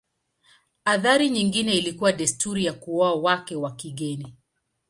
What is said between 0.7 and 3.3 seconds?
Athari nyingine ilikuwa desturi ya kuoa